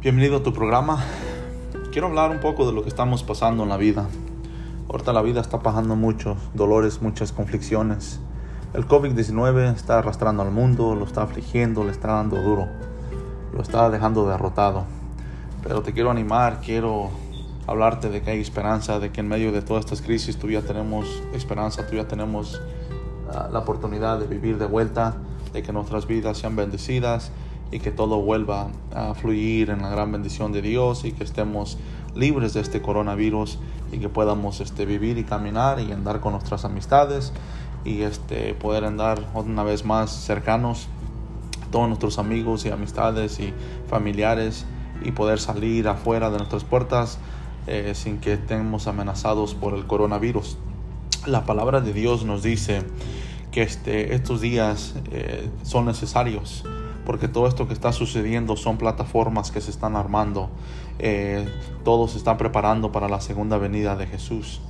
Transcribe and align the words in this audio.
Bienvenido 0.00 0.36
a 0.36 0.42
tu 0.44 0.52
programa. 0.52 1.04
Quiero 1.90 2.06
hablar 2.06 2.30
un 2.30 2.38
poco 2.38 2.64
de 2.64 2.72
lo 2.72 2.84
que 2.84 2.88
estamos 2.88 3.24
pasando 3.24 3.64
en 3.64 3.68
la 3.68 3.76
vida. 3.76 4.06
Ahorita 4.88 5.12
la 5.12 5.22
vida 5.22 5.40
está 5.40 5.58
pasando 5.58 5.96
muchos 5.96 6.38
dolores, 6.54 7.02
muchas 7.02 7.32
conflicciones. 7.32 8.20
El 8.74 8.86
COVID-19 8.86 9.74
está 9.74 9.98
arrastrando 9.98 10.44
al 10.44 10.52
mundo, 10.52 10.94
lo 10.94 11.04
está 11.04 11.22
afligiendo, 11.22 11.82
le 11.82 11.90
está 11.90 12.12
dando 12.12 12.40
duro, 12.40 12.68
lo 13.52 13.60
está 13.60 13.90
dejando 13.90 14.28
derrotado. 14.28 14.84
Pero 15.64 15.82
te 15.82 15.92
quiero 15.92 16.12
animar, 16.12 16.60
quiero 16.64 17.10
hablarte 17.66 18.08
de 18.08 18.22
que 18.22 18.30
hay 18.30 18.40
esperanza, 18.40 19.00
de 19.00 19.10
que 19.10 19.18
en 19.18 19.26
medio 19.26 19.50
de 19.50 19.62
todas 19.62 19.84
estas 19.84 20.00
crisis 20.00 20.36
todavía 20.36 20.62
tenemos 20.62 21.24
esperanza, 21.32 21.82
todavía 21.82 22.06
tenemos 22.06 22.54
uh, 22.54 23.52
la 23.52 23.58
oportunidad 23.58 24.20
de 24.20 24.28
vivir 24.28 24.58
de 24.58 24.66
vuelta, 24.66 25.16
de 25.52 25.64
que 25.64 25.72
nuestras 25.72 26.06
vidas 26.06 26.38
sean 26.38 26.54
bendecidas 26.54 27.32
y 27.70 27.80
que 27.80 27.90
todo 27.90 28.20
vuelva 28.20 28.68
a 28.94 29.14
fluir 29.14 29.70
en 29.70 29.82
la 29.82 29.90
gran 29.90 30.10
bendición 30.10 30.52
de 30.52 30.62
Dios 30.62 31.04
y 31.04 31.12
que 31.12 31.24
estemos 31.24 31.78
libres 32.14 32.54
de 32.54 32.60
este 32.60 32.80
coronavirus 32.80 33.58
y 33.92 33.98
que 33.98 34.08
podamos 34.08 34.60
este, 34.60 34.86
vivir 34.86 35.18
y 35.18 35.24
caminar 35.24 35.80
y 35.80 35.92
andar 35.92 36.20
con 36.20 36.32
nuestras 36.32 36.64
amistades 36.64 37.32
y 37.84 38.02
este, 38.02 38.54
poder 38.54 38.84
andar 38.84 39.22
una 39.34 39.62
vez 39.62 39.84
más 39.84 40.10
cercanos 40.10 40.88
a 41.66 41.70
todos 41.70 41.88
nuestros 41.88 42.18
amigos 42.18 42.64
y 42.64 42.70
amistades 42.70 43.38
y 43.40 43.52
familiares 43.88 44.64
y 45.02 45.12
poder 45.12 45.38
salir 45.38 45.88
afuera 45.88 46.30
de 46.30 46.38
nuestras 46.38 46.64
puertas 46.64 47.18
eh, 47.66 47.92
sin 47.94 48.18
que 48.18 48.32
estemos 48.32 48.86
amenazados 48.86 49.54
por 49.54 49.74
el 49.74 49.86
coronavirus. 49.86 50.56
La 51.26 51.44
palabra 51.44 51.80
de 51.82 51.92
Dios 51.92 52.24
nos 52.24 52.42
dice 52.42 52.82
que 53.52 53.62
este, 53.62 54.14
estos 54.14 54.40
días 54.40 54.94
eh, 55.10 55.50
son 55.62 55.84
necesarios 55.84 56.64
porque 57.08 57.26
todo 57.26 57.46
esto 57.48 57.66
que 57.66 57.72
está 57.72 57.90
sucediendo 57.90 58.54
son 58.54 58.76
plataformas 58.76 59.50
que 59.50 59.62
se 59.62 59.70
están 59.70 59.96
armando. 59.96 60.50
Eh, 60.98 61.48
todos 61.82 62.10
se 62.10 62.18
están 62.18 62.36
preparando 62.36 62.92
para 62.92 63.08
la 63.08 63.22
segunda 63.22 63.56
venida 63.56 63.96
de 63.96 64.06
Jesús, 64.06 64.60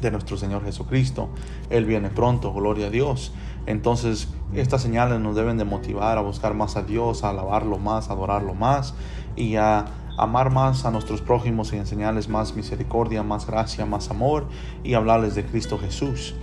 de 0.00 0.12
nuestro 0.12 0.36
Señor 0.36 0.64
Jesucristo. 0.64 1.30
Él 1.70 1.84
viene 1.84 2.10
pronto, 2.10 2.52
gloria 2.52 2.86
a 2.86 2.90
Dios. 2.90 3.32
Entonces, 3.66 4.28
estas 4.54 4.82
señales 4.82 5.18
nos 5.18 5.34
deben 5.34 5.58
de 5.58 5.64
motivar 5.64 6.16
a 6.16 6.20
buscar 6.20 6.54
más 6.54 6.76
a 6.76 6.82
Dios, 6.82 7.24
a 7.24 7.30
alabarlo 7.30 7.76
más, 7.76 8.08
a 8.08 8.12
adorarlo 8.12 8.54
más 8.54 8.94
y 9.34 9.56
a 9.56 9.86
amar 10.16 10.52
más 10.52 10.84
a 10.84 10.92
nuestros 10.92 11.22
prójimos 11.22 11.72
y 11.72 11.76
enseñarles 11.76 12.28
más 12.28 12.54
misericordia, 12.54 13.24
más 13.24 13.48
gracia, 13.48 13.84
más 13.84 14.10
amor 14.10 14.46
y 14.84 14.94
hablarles 14.94 15.34
de 15.34 15.44
Cristo 15.44 15.76
Jesús. 15.80 16.36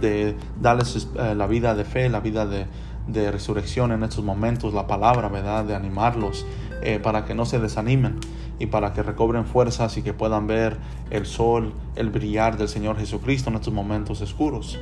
De 0.00 0.36
darles 0.60 1.08
eh, 1.18 1.34
la 1.34 1.46
vida 1.46 1.74
de 1.74 1.84
fe, 1.84 2.08
la 2.08 2.20
vida 2.20 2.44
de, 2.46 2.66
de 3.06 3.30
resurrección 3.30 3.92
en 3.92 4.02
estos 4.02 4.24
momentos, 4.24 4.74
la 4.74 4.86
palabra, 4.86 5.28
¿verdad? 5.28 5.64
De 5.64 5.74
animarlos 5.74 6.46
eh, 6.82 6.98
para 6.98 7.24
que 7.24 7.34
no 7.34 7.44
se 7.44 7.58
desanimen 7.58 8.18
y 8.58 8.66
para 8.66 8.92
que 8.92 9.02
recobren 9.02 9.46
fuerzas 9.46 9.96
y 9.96 10.02
que 10.02 10.12
puedan 10.12 10.46
ver 10.46 10.76
el 11.10 11.26
sol, 11.26 11.72
el 11.96 12.10
brillar 12.10 12.56
del 12.56 12.68
Señor 12.68 12.98
Jesucristo 12.98 13.50
en 13.50 13.56
estos 13.56 13.72
momentos 13.72 14.20
oscuros. 14.20 14.78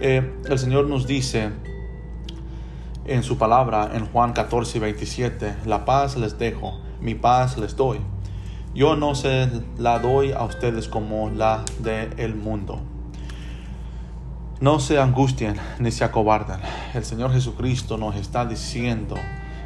Eh, 0.00 0.34
el 0.48 0.58
Señor 0.58 0.88
nos 0.88 1.06
dice 1.06 1.50
en 3.04 3.22
su 3.22 3.38
palabra 3.38 3.90
en 3.94 4.06
Juan 4.06 4.32
14 4.32 4.78
y 4.78 4.80
27, 4.80 5.54
la 5.66 5.84
paz 5.84 6.16
les 6.16 6.38
dejo, 6.38 6.80
mi 7.00 7.14
paz 7.14 7.58
les 7.58 7.76
doy. 7.76 7.98
Yo 8.74 8.96
no 8.96 9.14
se 9.14 9.48
la 9.78 9.98
doy 9.98 10.32
a 10.32 10.44
ustedes 10.44 10.88
como 10.88 11.30
la 11.30 11.64
del 11.80 12.14
el 12.18 12.34
mundo. 12.34 12.80
No 14.62 14.78
se 14.78 15.00
angustien 15.00 15.56
ni 15.80 15.90
se 15.90 16.04
acobarden. 16.04 16.60
El 16.94 17.04
Señor 17.04 17.32
Jesucristo 17.32 17.98
nos 17.98 18.14
está 18.14 18.46
diciendo 18.46 19.16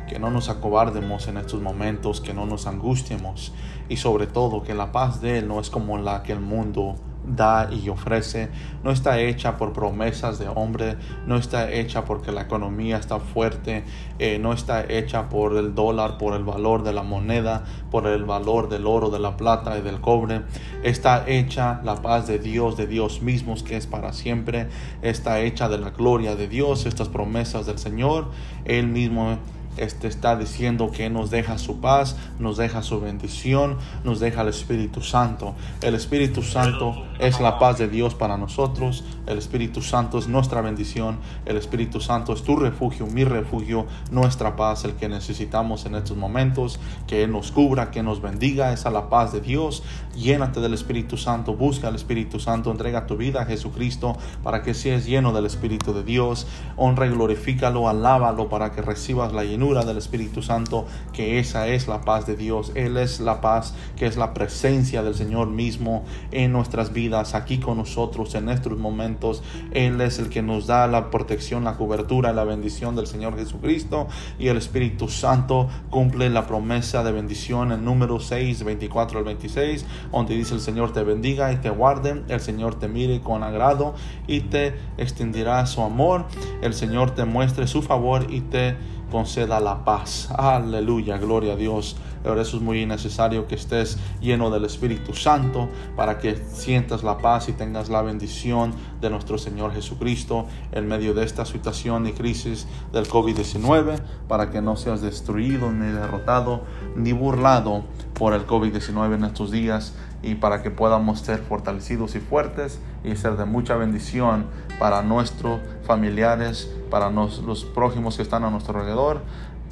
que 0.08 0.18
no 0.18 0.30
nos 0.30 0.48
acobardemos 0.48 1.28
en 1.28 1.36
estos 1.36 1.60
momentos, 1.60 2.22
que 2.22 2.32
no 2.32 2.46
nos 2.46 2.66
angustiemos 2.66 3.52
y 3.90 3.98
sobre 3.98 4.26
todo 4.26 4.62
que 4.62 4.72
la 4.72 4.92
paz 4.92 5.20
de 5.20 5.40
Él 5.40 5.48
no 5.48 5.60
es 5.60 5.68
como 5.68 5.98
la 5.98 6.22
que 6.22 6.32
el 6.32 6.40
mundo 6.40 6.96
da 7.26 7.68
y 7.72 7.88
ofrece, 7.88 8.48
no 8.84 8.90
está 8.90 9.20
hecha 9.20 9.56
por 9.56 9.72
promesas 9.72 10.38
de 10.38 10.48
hombre, 10.48 10.96
no 11.26 11.36
está 11.36 11.72
hecha 11.72 12.04
porque 12.04 12.32
la 12.32 12.42
economía 12.42 12.98
está 12.98 13.18
fuerte, 13.18 13.84
eh, 14.18 14.38
no 14.38 14.52
está 14.52 14.84
hecha 14.88 15.28
por 15.28 15.56
el 15.56 15.74
dólar, 15.74 16.18
por 16.18 16.34
el 16.34 16.44
valor 16.44 16.82
de 16.82 16.92
la 16.92 17.02
moneda, 17.02 17.64
por 17.90 18.06
el 18.06 18.24
valor 18.24 18.68
del 18.68 18.86
oro, 18.86 19.10
de 19.10 19.18
la 19.18 19.36
plata 19.36 19.76
y 19.78 19.82
del 19.82 20.00
cobre. 20.00 20.42
Está 20.82 21.24
hecha 21.26 21.80
la 21.84 21.96
paz 21.96 22.26
de 22.26 22.38
Dios, 22.38 22.76
de 22.76 22.86
Dios 22.86 23.22
mismos, 23.22 23.62
que 23.62 23.76
es 23.76 23.86
para 23.86 24.12
siempre. 24.12 24.68
Está 25.02 25.40
hecha 25.40 25.68
de 25.68 25.78
la 25.78 25.90
gloria 25.90 26.36
de 26.36 26.48
Dios, 26.48 26.86
estas 26.86 27.08
promesas 27.08 27.66
del 27.66 27.78
Señor. 27.78 28.30
Él 28.64 28.86
mismo 28.88 29.38
este 29.76 30.08
está 30.08 30.36
diciendo 30.36 30.90
que 30.90 31.10
nos 31.10 31.30
deja 31.30 31.58
su 31.58 31.80
paz, 31.80 32.16
nos 32.38 32.56
deja 32.56 32.82
su 32.82 33.00
bendición, 33.00 33.76
nos 34.04 34.20
deja 34.20 34.42
el 34.42 34.48
Espíritu 34.48 35.02
Santo. 35.02 35.54
El 35.82 35.94
Espíritu 35.94 36.42
Santo 36.42 37.04
es 37.18 37.40
la 37.40 37.58
paz 37.58 37.78
de 37.78 37.88
Dios 37.88 38.14
para 38.14 38.36
nosotros. 38.36 39.04
El 39.26 39.38
Espíritu 39.38 39.82
Santo 39.82 40.18
es 40.18 40.28
nuestra 40.28 40.60
bendición. 40.60 41.18
El 41.44 41.56
Espíritu 41.56 42.00
Santo 42.00 42.32
es 42.32 42.42
tu 42.42 42.56
refugio, 42.56 43.06
mi 43.06 43.24
refugio, 43.24 43.86
nuestra 44.10 44.56
paz, 44.56 44.84
el 44.84 44.94
que 44.94 45.08
necesitamos 45.08 45.84
en 45.86 45.94
estos 45.96 46.16
momentos. 46.16 46.80
Que 47.06 47.24
Él 47.24 47.32
nos 47.32 47.52
cubra, 47.52 47.90
que 47.90 48.02
nos 48.02 48.22
bendiga. 48.22 48.72
Esa 48.72 48.88
es 48.88 48.94
la 48.94 49.08
paz 49.08 49.32
de 49.32 49.40
Dios. 49.40 49.82
Llénate 50.14 50.60
del 50.60 50.74
Espíritu 50.74 51.16
Santo, 51.16 51.54
busca 51.54 51.88
al 51.88 51.96
Espíritu 51.96 52.40
Santo, 52.40 52.70
entrega 52.70 53.06
tu 53.06 53.16
vida 53.16 53.42
a 53.42 53.44
Jesucristo 53.44 54.16
para 54.42 54.62
que 54.62 54.72
seas 54.72 55.04
lleno 55.04 55.32
del 55.32 55.44
Espíritu 55.46 55.92
de 55.92 56.02
Dios. 56.02 56.46
Honra 56.76 57.06
y 57.06 57.10
glorifícalo, 57.10 57.88
alábalo 57.88 58.48
para 58.48 58.72
que 58.72 58.80
recibas 58.80 59.32
la 59.32 59.44
llenura 59.44 59.65
del 59.66 59.96
Espíritu 59.96 60.42
Santo, 60.42 60.86
que 61.12 61.40
esa 61.40 61.66
es 61.66 61.88
la 61.88 62.02
paz 62.02 62.24
de 62.24 62.36
Dios. 62.36 62.70
Él 62.76 62.96
es 62.96 63.18
la 63.18 63.40
paz, 63.40 63.74
que 63.96 64.06
es 64.06 64.16
la 64.16 64.32
presencia 64.32 65.02
del 65.02 65.16
Señor 65.16 65.48
mismo 65.48 66.04
en 66.30 66.52
nuestras 66.52 66.92
vidas, 66.92 67.34
aquí 67.34 67.58
con 67.58 67.78
nosotros 67.78 68.34
en 68.36 68.44
nuestros 68.44 68.78
momentos. 68.78 69.42
Él 69.72 70.00
es 70.00 70.20
el 70.20 70.28
que 70.28 70.40
nos 70.40 70.68
da 70.68 70.86
la 70.86 71.10
protección, 71.10 71.64
la 71.64 71.76
cobertura, 71.76 72.32
la 72.32 72.44
bendición 72.44 72.94
del 72.94 73.08
Señor 73.08 73.36
Jesucristo. 73.36 74.06
Y 74.38 74.48
el 74.48 74.56
Espíritu 74.56 75.08
Santo 75.08 75.68
cumple 75.90 76.30
la 76.30 76.46
promesa 76.46 77.02
de 77.02 77.10
bendición 77.10 77.72
en 77.72 77.84
número 77.84 78.20
6, 78.20 78.62
24 78.62 79.18
al 79.18 79.24
26, 79.24 79.84
donde 80.12 80.36
dice 80.36 80.54
el 80.54 80.60
Señor 80.60 80.92
te 80.92 81.02
bendiga 81.02 81.52
y 81.52 81.56
te 81.56 81.70
guarde, 81.70 82.22
el 82.28 82.40
Señor 82.40 82.76
te 82.78 82.86
mire 82.86 83.20
con 83.20 83.42
agrado 83.42 83.94
y 84.28 84.40
te 84.42 84.76
extenderá 84.96 85.66
su 85.66 85.82
amor, 85.82 86.26
el 86.62 86.72
Señor 86.72 87.10
te 87.16 87.24
muestre 87.24 87.66
su 87.66 87.82
favor 87.82 88.26
y 88.30 88.42
te 88.42 88.76
conceda 89.10 89.55
la 89.60 89.84
paz. 89.84 90.28
Aleluya, 90.36 91.18
gloria 91.18 91.54
a 91.54 91.56
Dios. 91.56 91.96
Por 92.26 92.38
eso 92.38 92.56
es 92.56 92.62
muy 92.62 92.84
necesario 92.86 93.46
que 93.46 93.54
estés 93.54 93.98
lleno 94.20 94.50
del 94.50 94.64
Espíritu 94.64 95.14
Santo 95.14 95.68
para 95.94 96.18
que 96.18 96.36
sientas 96.36 97.04
la 97.04 97.18
paz 97.18 97.48
y 97.48 97.52
tengas 97.52 97.88
la 97.88 98.02
bendición 98.02 98.74
de 99.00 99.10
nuestro 99.10 99.38
Señor 99.38 99.72
Jesucristo 99.72 100.46
en 100.72 100.88
medio 100.88 101.14
de 101.14 101.24
esta 101.24 101.44
situación 101.44 102.06
y 102.08 102.12
crisis 102.12 102.66
del 102.92 103.08
COVID-19, 103.08 104.00
para 104.26 104.50
que 104.50 104.60
no 104.60 104.76
seas 104.76 105.02
destruido 105.02 105.70
ni 105.70 105.86
derrotado 105.86 106.62
ni 106.96 107.12
burlado 107.12 107.84
por 108.14 108.34
el 108.34 108.44
COVID-19 108.44 109.14
en 109.14 109.24
estos 109.24 109.52
días 109.52 109.94
y 110.22 110.34
para 110.34 110.62
que 110.62 110.70
podamos 110.70 111.20
ser 111.20 111.38
fortalecidos 111.38 112.16
y 112.16 112.20
fuertes 112.20 112.80
y 113.04 113.14
ser 113.14 113.36
de 113.36 113.44
mucha 113.44 113.76
bendición 113.76 114.46
para 114.80 115.02
nuestros 115.02 115.60
familiares, 115.84 116.68
para 116.90 117.10
los 117.10 117.64
prójimos 117.72 118.16
que 118.16 118.22
están 118.22 118.42
a 118.42 118.50
nuestro 118.50 118.78
alrededor, 118.78 119.20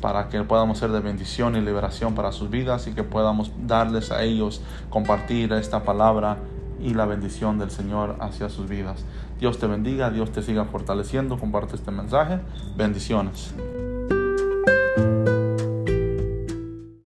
para 0.05 0.29
que 0.29 0.39
podamos 0.43 0.77
ser 0.77 0.91
de 0.91 1.01
bendición 1.01 1.57
y 1.57 1.63
liberación 1.63 2.15
para 2.15 2.31
sus 2.31 2.51
vidas 2.51 2.87
y 2.89 2.93
que 2.93 3.05
podamos 3.05 3.51
darles 3.67 4.11
a 4.11 4.23
ellos 4.23 4.61
compartir 4.91 5.51
esta 5.55 5.83
palabra 5.83 6.37
y 6.79 6.93
la 6.93 7.07
bendición 7.07 7.59
del 7.59 7.71
Señor 7.71 8.17
hacia 8.21 8.51
sus 8.51 8.69
vidas. 8.69 9.03
Dios 9.41 9.59
te 9.59 9.67
bendiga, 9.67 10.11
Dios 10.11 10.31
te 10.31 10.43
siga 10.43 10.67
fortaleciendo, 10.67 11.39
comparte 11.39 11.77
este 11.77 11.91
mensaje. 11.91 12.39
Bendiciones. 12.77 13.55